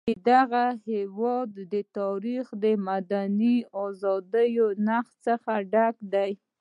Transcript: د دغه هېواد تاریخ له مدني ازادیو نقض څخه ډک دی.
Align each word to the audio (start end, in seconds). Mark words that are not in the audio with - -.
د 0.09 0.11
دغه 0.33 0.65
هېواد 0.89 1.51
تاریخ 1.99 2.45
له 2.61 2.71
مدني 2.89 3.55
ازادیو 3.85 4.65
نقض 4.87 5.13
څخه 5.27 5.51
ډک 5.71 5.95
دی. 6.13 6.31